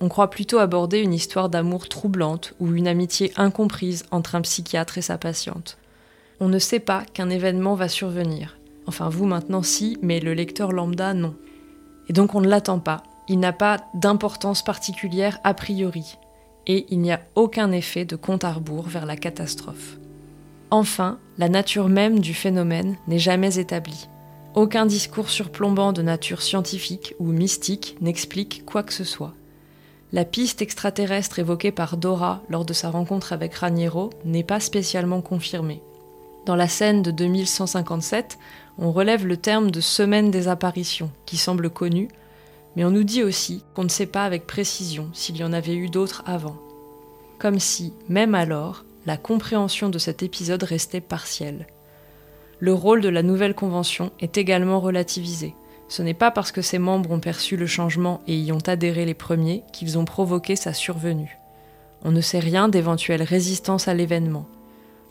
On 0.00 0.08
croit 0.08 0.30
plutôt 0.30 0.58
aborder 0.58 1.00
une 1.00 1.12
histoire 1.12 1.48
d'amour 1.48 1.88
troublante 1.88 2.54
ou 2.60 2.74
une 2.74 2.88
amitié 2.88 3.32
incomprise 3.36 4.04
entre 4.10 4.36
un 4.36 4.40
psychiatre 4.40 4.98
et 4.98 5.02
sa 5.02 5.18
patiente. 5.18 5.76
On 6.40 6.48
ne 6.48 6.58
sait 6.58 6.78
pas 6.78 7.04
qu'un 7.12 7.30
événement 7.30 7.74
va 7.74 7.88
survenir, 7.88 8.58
Enfin, 8.88 9.10
vous 9.10 9.26
maintenant, 9.26 9.62
si, 9.62 9.98
mais 10.00 10.18
le 10.18 10.32
lecteur 10.32 10.72
lambda, 10.72 11.12
non. 11.12 11.34
Et 12.08 12.14
donc 12.14 12.34
on 12.34 12.40
ne 12.40 12.48
l'attend 12.48 12.78
pas. 12.78 13.02
Il 13.28 13.38
n'a 13.38 13.52
pas 13.52 13.76
d'importance 13.92 14.64
particulière 14.64 15.38
a 15.44 15.52
priori. 15.52 16.16
Et 16.66 16.86
il 16.88 17.00
n'y 17.00 17.12
a 17.12 17.20
aucun 17.34 17.70
effet 17.70 18.06
de 18.06 18.16
compte 18.16 18.44
à 18.44 18.52
rebours 18.52 18.88
vers 18.88 19.04
la 19.04 19.16
catastrophe. 19.16 19.98
Enfin, 20.70 21.18
la 21.38 21.48
nature 21.48 21.88
même 21.88 22.18
du 22.20 22.34
phénomène 22.34 22.96
n'est 23.06 23.18
jamais 23.18 23.58
établie. 23.58 24.08
Aucun 24.54 24.86
discours 24.86 25.30
surplombant 25.30 25.92
de 25.92 26.02
nature 26.02 26.42
scientifique 26.42 27.14
ou 27.18 27.26
mystique 27.26 27.96
n'explique 28.00 28.64
quoi 28.66 28.82
que 28.82 28.92
ce 28.92 29.04
soit. 29.04 29.32
La 30.12 30.24
piste 30.24 30.60
extraterrestre 30.60 31.38
évoquée 31.38 31.70
par 31.70 31.96
Dora 31.96 32.42
lors 32.48 32.64
de 32.64 32.72
sa 32.72 32.90
rencontre 32.90 33.32
avec 33.32 33.54
Raniero 33.54 34.10
n'est 34.24 34.42
pas 34.42 34.60
spécialement 34.60 35.20
confirmée. 35.20 35.82
Dans 36.44 36.56
la 36.56 36.68
scène 36.68 37.02
de 37.02 37.10
2157, 37.10 38.38
on 38.78 38.90
relève 38.90 39.26
le 39.26 39.36
terme 39.36 39.70
de 39.70 39.80
semaine 39.80 40.30
des 40.30 40.48
apparitions, 40.48 41.10
qui 41.26 41.36
semble 41.36 41.68
connu, 41.68 42.08
mais 42.74 42.84
on 42.84 42.90
nous 42.90 43.04
dit 43.04 43.22
aussi 43.22 43.64
qu'on 43.74 43.84
ne 43.84 43.88
sait 43.88 44.06
pas 44.06 44.24
avec 44.24 44.46
précision 44.46 45.10
s'il 45.12 45.36
y 45.36 45.44
en 45.44 45.52
avait 45.52 45.74
eu 45.74 45.88
d'autres 45.88 46.22
avant. 46.26 46.56
Comme 47.38 47.58
si, 47.58 47.92
même 48.08 48.34
alors, 48.34 48.84
la 49.08 49.16
compréhension 49.16 49.88
de 49.88 49.96
cet 49.96 50.22
épisode 50.22 50.62
restait 50.64 51.00
partielle. 51.00 51.66
Le 52.60 52.74
rôle 52.74 53.00
de 53.00 53.08
la 53.08 53.22
nouvelle 53.22 53.54
convention 53.54 54.12
est 54.20 54.36
également 54.36 54.80
relativisé. 54.80 55.54
Ce 55.88 56.02
n'est 56.02 56.12
pas 56.12 56.30
parce 56.30 56.52
que 56.52 56.60
ses 56.60 56.78
membres 56.78 57.10
ont 57.10 57.18
perçu 57.18 57.56
le 57.56 57.66
changement 57.66 58.20
et 58.26 58.36
y 58.36 58.52
ont 58.52 58.66
adhéré 58.66 59.06
les 59.06 59.14
premiers 59.14 59.62
qu'ils 59.72 59.96
ont 59.96 60.04
provoqué 60.04 60.56
sa 60.56 60.74
survenue. 60.74 61.38
On 62.04 62.10
ne 62.10 62.20
sait 62.20 62.38
rien 62.38 62.68
d'éventuelle 62.68 63.22
résistance 63.22 63.88
à 63.88 63.94
l'événement. 63.94 64.46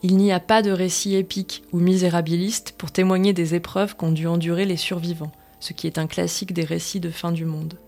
Il 0.04 0.18
n'y 0.18 0.32
a 0.32 0.39
pas 0.39 0.62
de 0.62 0.70
récit 0.70 1.16
épique 1.16 1.63
ou 1.74 1.80
misérabiliste 1.80 2.75
pour 2.77 2.92
témoigner 2.92 3.34
des 3.34 3.56
épreuves 3.56 3.96
qu'ont 3.96 4.12
dû 4.12 4.27
endurer 4.27 4.66
les 4.66 4.77
survivants, 4.77 5.32
ce 5.60 5.74
qui 5.74 5.88
est 5.88 5.98
un 5.98 6.06
classique 6.06 6.54
des 6.54 6.66
récits 6.66 7.00
de 7.00 7.10
fin 7.10 7.32
du 7.32 7.46
monde. 7.46 7.80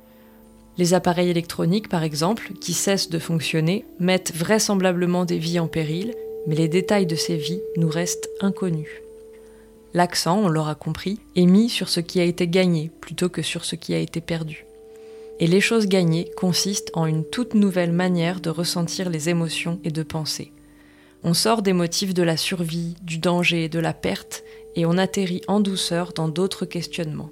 Les 0.80 0.94
appareils 0.94 1.30
électroniques, 1.30 1.90
par 1.90 2.04
exemple, 2.04 2.54
qui 2.62 2.72
cessent 2.72 3.10
de 3.10 3.20
fonctionner, 3.20 3.84
mettent 4.00 4.34
vraisemblablement 4.34 5.26
des 5.26 5.38
vies 5.38 5.60
en 5.60 5.68
péril, 5.68 6.14
mais 6.48 6.56
les 6.56 6.70
détails 6.70 7.06
de 7.06 7.18
ces 7.18 7.36
vies 7.36 7.60
nous 7.76 7.90
restent 7.90 8.30
inconnus. 8.40 8.88
L'accent, 9.94 10.40
on 10.40 10.48
l'aura 10.48 10.76
compris, 10.76 11.20
est 11.36 11.48
mis 11.48 11.68
sur 11.68 11.90
ce 11.90 12.00
qui 12.00 12.22
a 12.22 12.24
été 12.24 12.48
gagné 12.48 12.92
plutôt 13.02 13.28
que 13.28 13.42
sur 13.42 13.66
ce 13.66 13.76
qui 13.76 13.94
a 13.94 14.00
été 14.00 14.22
perdu. 14.22 14.66
Et 15.42 15.48
les 15.48 15.60
choses 15.60 15.88
gagnées 15.88 16.32
consistent 16.38 16.92
en 16.94 17.08
une 17.08 17.26
toute 17.26 17.56
nouvelle 17.56 17.92
manière 17.92 18.40
de 18.40 18.50
ressentir 18.50 19.10
les 19.10 19.28
émotions 19.28 19.82
et 19.84 19.92
de 19.92 20.04
penser. 20.04 20.54
On 21.26 21.34
sort 21.34 21.62
des 21.62 21.74
motifs 21.74 22.14
de 22.14 22.24
la 22.24 22.38
survie, 22.38 22.96
du 23.02 23.18
danger, 23.18 23.68
de 23.68 23.80
la 23.80 23.94
perte, 23.94 24.46
et 24.78 24.86
on 24.86 24.98
atterrit 24.98 25.42
en 25.50 25.60
douceur 25.60 26.14
dans 26.14 26.30
d'autres 26.30 26.66
questionnements. 26.66 27.32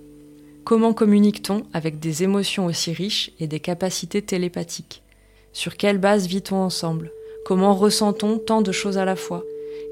Comment 0.68 0.92
communique-t-on 0.92 1.64
avec 1.72 1.98
des 1.98 2.24
émotions 2.24 2.66
aussi 2.66 2.92
riches 2.92 3.32
et 3.40 3.48
des 3.48 3.62
capacités 3.62 4.22
télépathiques? 4.22 5.02
Sur 5.54 5.78
quelle 5.78 5.98
base 5.98 6.28
vit-on 6.28 6.58
ensemble? 6.58 7.14
Comment 7.46 7.74
ressent-on 7.74 8.38
tant 8.38 8.62
de 8.62 8.74
choses 8.74 8.98
à 8.98 9.06
la 9.06 9.16
fois? 9.16 9.46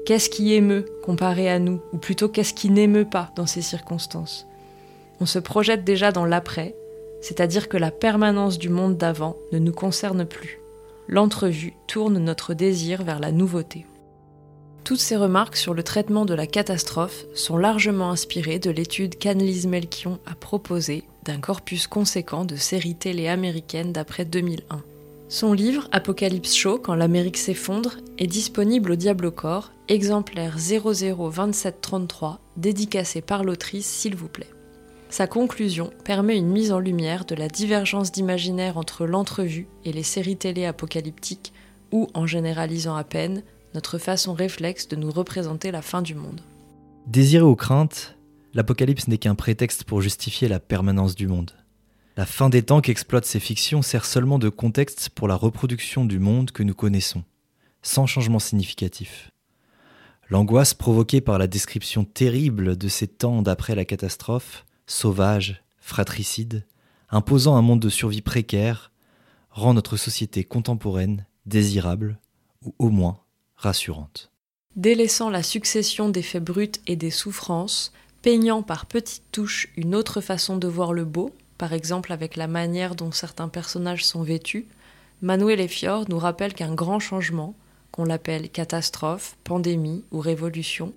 Qu'est-ce 0.04 0.28
qui 0.28 0.52
émeut 0.52 0.84
comparé 1.02 1.48
à 1.48 1.58
nous? 1.58 1.80
Ou 1.94 1.96
plutôt 1.96 2.28
qu'est-ce 2.28 2.52
qui 2.52 2.68
n'émeut 2.68 3.08
pas 3.08 3.32
dans 3.36 3.46
ces 3.46 3.62
circonstances? 3.62 4.46
On 5.18 5.24
se 5.24 5.38
projette 5.38 5.82
déjà 5.82 6.12
dans 6.12 6.26
l'après, 6.26 6.76
c'est-à-dire 7.22 7.70
que 7.70 7.78
la 7.78 7.90
permanence 7.90 8.58
du 8.58 8.68
monde 8.68 8.98
d'avant 8.98 9.38
ne 9.52 9.58
nous 9.58 9.72
concerne 9.72 10.26
plus. 10.26 10.60
L'entrevue 11.08 11.72
tourne 11.86 12.18
notre 12.18 12.52
désir 12.52 13.02
vers 13.02 13.18
la 13.18 13.32
nouveauté. 13.32 13.86
Toutes 14.86 15.00
ces 15.00 15.16
remarques 15.16 15.56
sur 15.56 15.74
le 15.74 15.82
traitement 15.82 16.24
de 16.24 16.32
la 16.32 16.46
catastrophe 16.46 17.24
sont 17.34 17.56
largement 17.56 18.12
inspirées 18.12 18.60
de 18.60 18.70
l'étude 18.70 19.18
qu'Annelise 19.18 19.66
Melchion 19.66 20.20
a 20.26 20.36
proposée 20.36 21.02
d'un 21.24 21.40
corpus 21.40 21.88
conséquent 21.88 22.44
de 22.44 22.54
séries 22.54 22.94
télé 22.94 23.26
américaines 23.26 23.92
d'après 23.92 24.24
2001. 24.24 24.84
Son 25.28 25.52
livre 25.52 25.88
Apocalypse 25.90 26.54
Show 26.54 26.78
quand 26.78 26.94
l'Amérique 26.94 27.36
s'effondre 27.36 27.96
est 28.18 28.28
disponible 28.28 28.92
au 28.92 28.94
Diable 28.94 29.26
au 29.26 29.32
corps, 29.32 29.72
exemplaire 29.88 30.56
002733, 30.56 32.38
dédicacé 32.56 33.22
par 33.22 33.42
l'autrice 33.42 33.86
s'il 33.86 34.14
vous 34.14 34.28
plaît. 34.28 34.46
Sa 35.10 35.26
conclusion 35.26 35.90
permet 36.04 36.36
une 36.36 36.52
mise 36.52 36.70
en 36.70 36.78
lumière 36.78 37.24
de 37.24 37.34
la 37.34 37.48
divergence 37.48 38.12
d'imaginaire 38.12 38.78
entre 38.78 39.04
l'entrevue 39.04 39.66
et 39.84 39.92
les 39.92 40.04
séries 40.04 40.36
télé 40.36 40.64
apocalyptiques 40.64 41.52
ou, 41.90 42.06
en 42.14 42.26
généralisant 42.26 42.94
à 42.94 43.02
peine, 43.02 43.42
notre 43.76 43.98
façon 43.98 44.32
réflexe 44.32 44.88
de 44.88 44.96
nous 44.96 45.10
représenter 45.10 45.70
la 45.70 45.82
fin 45.82 46.00
du 46.00 46.14
monde. 46.14 46.40
Désiré 47.06 47.44
aux 47.44 47.56
craintes, 47.56 48.16
l'apocalypse 48.54 49.06
n'est 49.06 49.18
qu'un 49.18 49.34
prétexte 49.34 49.84
pour 49.84 50.00
justifier 50.00 50.48
la 50.48 50.60
permanence 50.60 51.14
du 51.14 51.28
monde. 51.28 51.52
La 52.16 52.24
fin 52.24 52.48
des 52.48 52.62
temps 52.62 52.80
qu'exploitent 52.80 53.26
ces 53.26 53.38
fictions 53.38 53.82
sert 53.82 54.06
seulement 54.06 54.38
de 54.38 54.48
contexte 54.48 55.10
pour 55.10 55.28
la 55.28 55.34
reproduction 55.34 56.06
du 56.06 56.18
monde 56.18 56.52
que 56.52 56.62
nous 56.62 56.74
connaissons, 56.74 57.22
sans 57.82 58.06
changement 58.06 58.38
significatif. 58.38 59.30
L'angoisse 60.30 60.72
provoquée 60.72 61.20
par 61.20 61.36
la 61.36 61.46
description 61.46 62.06
terrible 62.06 62.78
de 62.78 62.88
ces 62.88 63.06
temps 63.06 63.42
d'après 63.42 63.74
la 63.74 63.84
catastrophe 63.84 64.64
sauvage, 64.86 65.62
fratricide, 65.76 66.64
imposant 67.10 67.56
un 67.56 67.62
monde 67.62 67.80
de 67.80 67.90
survie 67.90 68.22
précaire, 68.22 68.90
rend 69.50 69.74
notre 69.74 69.98
société 69.98 70.44
contemporaine 70.44 71.26
désirable, 71.44 72.18
ou 72.62 72.74
au 72.78 72.88
moins 72.88 73.20
rassurante. 73.56 74.30
Délaissant 74.76 75.30
la 75.30 75.42
succession 75.42 76.08
des 76.08 76.22
faits 76.22 76.44
bruts 76.44 76.72
et 76.86 76.96
des 76.96 77.10
souffrances, 77.10 77.92
peignant 78.22 78.62
par 78.62 78.86
petites 78.86 79.22
touches 79.32 79.68
une 79.76 79.94
autre 79.94 80.20
façon 80.20 80.56
de 80.56 80.68
voir 80.68 80.92
le 80.92 81.04
beau, 81.04 81.30
par 81.58 81.72
exemple 81.72 82.12
avec 82.12 82.36
la 82.36 82.46
manière 82.46 82.94
dont 82.94 83.12
certains 83.12 83.48
personnages 83.48 84.04
sont 84.04 84.22
vêtus, 84.22 84.66
Manuel 85.22 85.60
Effior 85.60 86.04
nous 86.08 86.18
rappelle 86.18 86.52
qu'un 86.52 86.74
grand 86.74 87.00
changement, 87.00 87.54
qu'on 87.90 88.04
l'appelle 88.04 88.50
catastrophe, 88.50 89.36
pandémie 89.44 90.04
ou 90.12 90.20
révolution, 90.20 90.92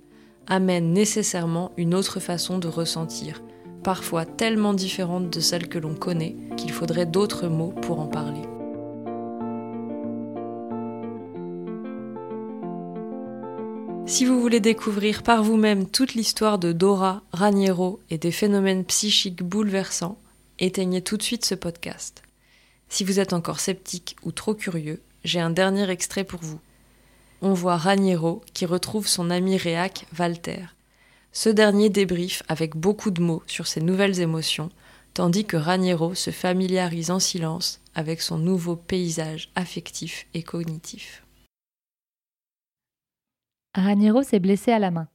amène 0.48 0.92
nécessairement 0.92 1.72
une 1.78 1.96
autre 1.96 2.20
façon 2.20 2.58
de 2.58 2.68
ressentir, 2.68 3.42
parfois 3.84 4.26
tellement 4.26 4.74
différentes 4.74 5.30
de 5.30 5.40
celles 5.40 5.70
que 5.70 5.80
l'on 5.80 5.96
connaît 5.96 6.36
qu'il 6.58 6.72
faudrait 6.72 7.06
d'autres 7.06 7.48
mots 7.48 7.74
pour 7.82 8.02
en 8.02 8.08
parler. 8.08 8.42
Si 14.10 14.26
vous 14.26 14.42
voulez 14.42 14.60
découvrir 14.60 15.22
par 15.22 15.44
vous-même 15.44 15.88
toute 15.88 16.16
l'histoire 16.16 16.58
de 16.58 16.72
Dora, 16.72 17.22
Raniero 17.32 18.00
et 18.10 18.18
des 18.18 18.32
phénomènes 18.32 18.84
psychiques 18.84 19.44
bouleversants, 19.44 20.18
éteignez 20.58 21.04
tout 21.04 21.16
de 21.16 21.22
suite 21.22 21.46
ce 21.46 21.54
podcast. 21.54 22.24
Si 22.90 23.04
vous 23.04 23.20
êtes 23.20 23.34
encore 23.34 23.60
sceptique 23.60 24.16
ou 24.24 24.32
trop 24.32 24.56
curieux, 24.56 25.00
j'ai 25.24 25.40
un 25.40 25.52
dernier 25.52 25.88
extrait 25.92 26.24
pour 26.24 26.40
vous. 26.42 26.60
On 27.44 27.54
voit 27.54 27.78
Raniero 27.78 28.42
qui 28.56 28.66
retrouve 28.66 29.08
son 29.08 29.30
ami 29.30 29.58
réac 29.58 30.08
Walter. 30.18 30.66
Ce 31.32 31.50
dernier 31.50 31.90
débriefe 31.90 32.42
avec 32.48 32.76
beaucoup 32.76 33.12
de 33.12 33.22
mots 33.22 33.44
sur 33.46 33.68
ses 33.68 33.80
nouvelles 33.80 34.22
émotions, 34.22 34.72
tandis 35.14 35.46
que 35.46 35.56
Raniero 35.56 36.16
se 36.16 36.32
familiarise 36.32 37.12
en 37.12 37.20
silence 37.20 37.80
avec 37.94 38.24
son 38.24 38.40
nouveau 38.40 38.76
paysage 38.76 39.52
affectif 39.54 40.26
et 40.34 40.42
cognitif. 40.42 41.22
Raniero 43.76 44.24
s'est 44.24 44.40
blessé 44.40 44.72
à 44.72 44.80
la 44.80 44.90
main. 44.90 45.08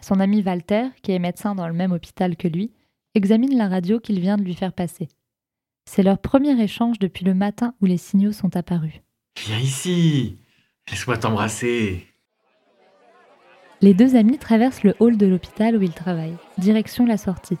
Son 0.00 0.20
ami 0.20 0.42
Walter, 0.42 0.88
qui 1.02 1.12
est 1.12 1.18
médecin 1.18 1.54
dans 1.54 1.68
le 1.68 1.74
même 1.74 1.92
hôpital 1.92 2.36
que 2.36 2.48
lui, 2.48 2.72
examine 3.14 3.56
la 3.56 3.68
radio 3.68 4.00
qu'il 4.00 4.20
vient 4.20 4.38
de 4.38 4.42
lui 4.42 4.54
faire 4.54 4.72
passer. 4.72 5.08
C'est 5.84 6.02
leur 6.02 6.18
premier 6.18 6.58
échange 6.62 6.98
depuis 6.98 7.24
le 7.24 7.34
matin 7.34 7.74
où 7.80 7.86
les 7.86 7.98
signaux 7.98 8.32
sont 8.32 8.56
apparus. 8.56 9.02
Viens 9.44 9.58
ici 9.58 10.38
Laisse-moi 10.88 11.18
t'embrasser 11.18 12.06
Les 13.82 13.92
deux 13.92 14.16
amis 14.16 14.38
traversent 14.38 14.82
le 14.82 14.94
hall 14.98 15.18
de 15.18 15.26
l'hôpital 15.26 15.76
où 15.76 15.82
ils 15.82 15.92
travaillent, 15.92 16.36
direction 16.58 17.04
la 17.04 17.18
sortie. 17.18 17.58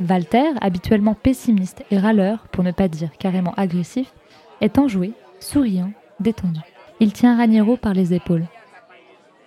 Walter, 0.00 0.50
habituellement 0.60 1.14
pessimiste 1.14 1.84
et 1.90 1.98
râleur, 1.98 2.48
pour 2.48 2.64
ne 2.64 2.72
pas 2.72 2.88
dire 2.88 3.16
carrément 3.18 3.54
agressif, 3.54 4.12
est 4.60 4.78
enjoué, 4.78 5.12
souriant, 5.38 5.92
détendu. 6.18 6.60
Il 6.98 7.12
tient 7.12 7.36
Raniero 7.36 7.76
par 7.76 7.94
les 7.94 8.14
épaules. 8.14 8.46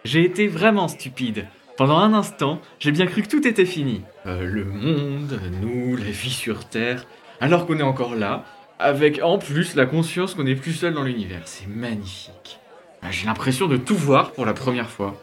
J'ai 0.04 0.24
été 0.24 0.48
vraiment 0.48 0.88
stupide. 0.88 1.46
Pendant 1.78 2.00
un 2.00 2.14
instant, 2.14 2.60
j'ai 2.80 2.92
bien 2.92 3.06
cru 3.06 3.22
que 3.22 3.28
tout 3.28 3.48
était 3.48 3.66
fini. 3.66 4.02
Euh, 4.26 4.44
le 4.46 4.66
monde, 4.66 5.40
nous, 5.62 5.96
la 5.96 6.10
vie 6.10 6.32
sur 6.32 6.66
Terre, 6.66 7.06
alors 7.40 7.68
qu'on 7.68 7.78
est 7.78 7.84
encore 7.84 8.16
là, 8.16 8.44
avec 8.80 9.22
en 9.22 9.38
plus 9.38 9.76
la 9.76 9.86
conscience 9.86 10.34
qu'on 10.34 10.44
n'est 10.44 10.56
plus 10.56 10.74
seul 10.74 10.96
dans 10.96 11.04
l'univers. 11.04 11.42
C'est 11.46 11.68
magnifique. 11.68 12.60
Ah, 13.04 13.12
j'ai 13.12 13.28
l'impression 13.28 13.68
de 13.68 13.78
tout 13.78 13.96
voir 13.96 14.32
pour 14.32 14.46
la 14.46 14.54
première 14.54 14.90
fois. 14.90 15.16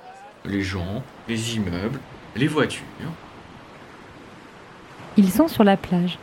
Les 0.44 0.62
gens, 0.62 1.02
les 1.28 1.56
immeubles, 1.56 1.98
les 2.36 2.46
voitures. 2.46 2.84
Ils 5.16 5.30
sont 5.30 5.48
sur 5.48 5.64
la 5.64 5.76
plage. 5.76 6.18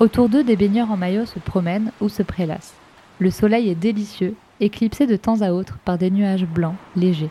Autour 0.00 0.30
d'eux, 0.30 0.44
des 0.44 0.56
baigneurs 0.56 0.90
en 0.90 0.96
maillot 0.96 1.26
se 1.26 1.38
promènent 1.38 1.92
ou 2.00 2.08
se 2.08 2.22
prélassent. 2.22 2.74
Le 3.18 3.30
soleil 3.30 3.68
est 3.68 3.74
délicieux, 3.74 4.34
éclipsé 4.60 5.06
de 5.06 5.16
temps 5.16 5.42
à 5.42 5.50
autre 5.50 5.76
par 5.84 5.98
des 5.98 6.10
nuages 6.10 6.46
blancs, 6.46 6.76
légers. 6.96 7.30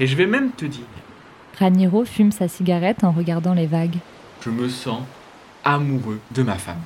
Et 0.00 0.06
je 0.06 0.16
vais 0.16 0.26
même 0.26 0.50
te 0.52 0.64
dire, 0.64 0.86
Raniero 1.58 2.06
fume 2.06 2.32
sa 2.32 2.48
cigarette 2.48 3.04
en 3.04 3.12
regardant 3.12 3.52
les 3.52 3.66
vagues. 3.66 3.98
je 4.42 4.48
me 4.48 4.66
sens 4.70 5.02
amoureux 5.62 6.18
de 6.30 6.42
ma 6.42 6.54
femme. 6.54 6.80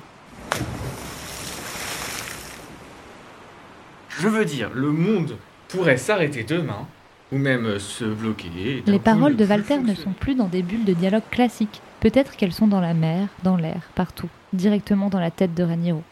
Je 4.09 4.26
veux 4.26 4.44
dire, 4.44 4.71
le 4.75 4.90
monde 4.90 5.37
pourrait 5.68 5.97
s'arrêter 5.97 6.42
demain, 6.42 6.88
ou 7.30 7.38
même 7.38 7.78
se 7.78 8.04
bloquer. 8.04 8.83
Les 8.87 8.99
paroles 8.99 9.37
de 9.37 9.44
Walter 9.44 9.78
ne 9.78 9.94
sont 9.94 10.12
plus 10.12 10.35
dans 10.35 10.49
des 10.49 10.62
bulles 10.62 10.85
de 10.85 10.92
dialogue 10.92 11.23
classiques. 11.30 11.83
Peut-être 12.00 12.35
qu'elles 12.37 12.52
sont 12.52 12.66
dans 12.66 12.80
la 12.80 12.94
mer, 12.94 13.28
dans 13.44 13.56
l'air, 13.56 13.83
partout, 13.94 14.28
directement 14.52 15.09
dans 15.09 15.21
la 15.21 15.30
tête 15.30 15.54
de 15.54 15.62
Raniero. 15.62 16.02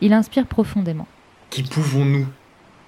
Il 0.00 0.14
inspire 0.14 0.46
profondément. 0.46 1.06
Qui 1.50 1.62
pouvons-nous? 1.64 2.26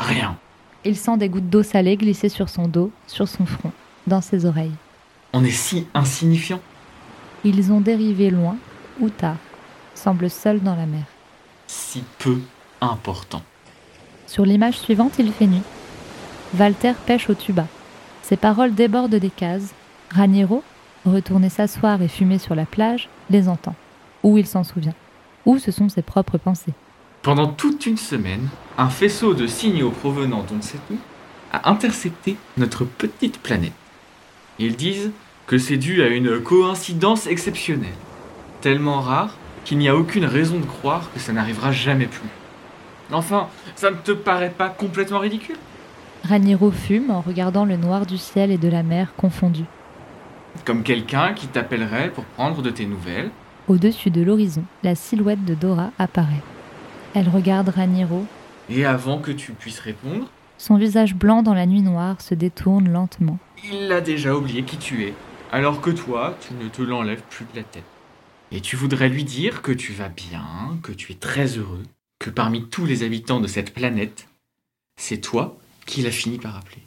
Rien. 0.01 0.39
Il 0.85 0.97
sent 0.97 1.17
des 1.17 1.29
gouttes 1.29 1.49
d'eau 1.49 1.63
salée 1.63 1.97
glisser 1.97 2.29
sur 2.29 2.49
son 2.49 2.67
dos, 2.67 2.91
sur 3.07 3.29
son 3.29 3.47
front, 3.47 3.73
dans 4.07 4.21
ses 4.21 4.47
oreilles. 4.47 4.75
On 5.33 5.45
est 5.45 5.51
si 5.51 5.87
insignifiant. 5.95 6.61
Ils 7.45 7.73
ont 7.73 7.81
dérivé 7.81 8.31
loin 8.31 8.57
ou 9.01 9.09
tard, 9.09 9.37
semblent 9.95 10.31
seuls 10.31 10.61
dans 10.61 10.75
la 10.75 10.87
mer. 10.87 11.05
Si 11.69 12.03
peu 12.19 12.41
important. 12.81 13.43
Sur 14.27 14.45
l'image 14.45 14.79
suivante, 14.79 15.15
il 15.19 15.33
fait 15.33 15.47
nuit. 15.47 15.63
Walter 16.59 16.95
pêche 17.07 17.31
au 17.31 17.35
tuba. 17.35 17.67
Ses 18.23 18.37
paroles 18.37 18.75
débordent 18.75 19.15
des 19.15 19.31
cases. 19.31 19.75
Raniero, 20.11 20.63
retourné 21.07 21.49
s'asseoir 21.49 22.03
et 22.03 22.09
fumer 22.09 22.39
sur 22.39 22.55
la 22.55 22.67
plage, 22.67 23.09
les 23.31 23.49
entend. 23.49 23.75
Ou 24.23 24.37
il 24.37 24.47
s'en 24.47 24.65
souvient. 24.65 24.95
Ou 25.47 25.59
ce 25.59 25.71
sont 25.71 25.89
ses 25.89 26.03
propres 26.03 26.39
pensées. 26.39 26.75
Pendant 27.23 27.47
toute 27.47 27.87
une 27.87 27.99
semaine, 27.99 28.49
un 28.77 28.89
faisceau 28.89 29.33
de 29.33 29.47
signaux 29.47 29.91
provenant 29.93 30.43
d'on 30.43 30.57
ne 30.57 30.61
sait 30.61 30.79
où 30.91 30.97
a 31.53 31.71
intercepté 31.71 32.37
notre 32.57 32.85
petite 32.85 33.39
planète. 33.39 33.73
Ils 34.59 34.75
disent 34.75 35.13
que 35.47 35.57
c'est 35.57 35.77
dû 35.77 36.03
à 36.03 36.09
une 36.09 36.41
coïncidence 36.41 37.29
exceptionnelle, 37.29 37.95
tellement 38.61 39.01
rare 39.01 39.37
qu'il 39.65 39.79
n'y 39.79 39.89
a 39.89 39.95
aucune 39.95 40.25
raison 40.25 40.59
de 40.59 40.65
croire 40.65 41.13
que 41.15 41.21
ça 41.21 41.33
n'arrivera 41.33 41.71
jamais 41.71 42.07
plus. 42.07 42.29
Enfin, 43.13 43.47
ça 43.77 43.93
ne 43.93 43.97
te 43.97 44.11
paraît 44.11 44.51
pas 44.57 44.69
complètement 44.69 45.21
ridicule? 45.21 45.59
Raniero 46.25 46.73
fume 46.73 47.13
en 47.13 47.21
regardant 47.21 47.65
le 47.65 47.77
noir 47.77 48.05
du 48.05 48.19
ciel 48.19 48.51
et 48.51 48.59
de 48.59 48.69
la 48.69 48.83
mer 48.83 49.15
confondus. 49.17 49.67
Comme 50.65 50.83
quelqu'un 50.83 51.35
qui 51.35 51.47
t'appellerait 51.47 52.11
pour 52.11 52.25
prendre 52.25 52.63
de 52.63 52.71
tes 52.71 52.87
nouvelles. 52.87 53.31
Au-dessus 53.69 54.11
de 54.11 54.23
l'horizon, 54.23 54.65
la 54.83 54.97
silhouette 54.97 55.45
de 55.45 55.55
Dora 55.55 55.93
apparaît. 56.01 56.43
Elle 57.15 57.29
regarde 57.29 57.69
Raniero. 57.69 58.27
Et 58.69 58.85
avant 58.85 59.19
que 59.19 59.31
tu 59.31 59.53
puisses 59.53 59.81
répondre, 59.81 60.31
Son 60.59 60.77
visage 60.77 61.15
blanc 61.15 61.43
dans 61.43 61.55
la 61.55 61.67
nuit 61.67 61.83
noire 61.83 62.21
se 62.21 62.35
détourne 62.35 62.89
lentement. 62.89 63.39
il 63.65 63.91
a 63.93 64.01
déjà 64.01 64.35
oublié 64.35 64.63
qui 64.63 64.77
tu 64.77 65.05
es, 65.05 65.15
alors 65.51 65.81
que 65.81 65.91
toi, 65.91 66.37
tu 66.41 66.55
ne 66.55 66.69
te 66.69 66.83
l'enlèves 66.83 67.23
plus 67.31 67.45
de 67.53 67.57
la 67.59 67.65
tête. 67.65 67.85
Et 68.51 68.61
tu 68.61 68.77
voudrais 68.77 69.09
lui 69.09 69.25
dire 69.25 69.63
que 69.63 69.73
tu 69.73 69.93
vas 69.93 70.09
bien, 70.09 70.45
que 70.83 70.93
tu 70.93 71.13
es 71.13 71.17
très 71.17 71.47
heureux, 71.59 71.83
que 72.19 72.31
parmi 72.31 72.69
tous 72.69 72.87
les 72.87 73.03
habitants 73.03 73.41
de 73.41 73.47
cette 73.47 73.75
planète, 73.75 74.29
c'est 75.01 75.19
toi 75.21 75.59
qui 75.87 76.03
l'as 76.03 76.11
fini 76.11 76.39
par 76.39 76.57
appeler. 76.57 76.83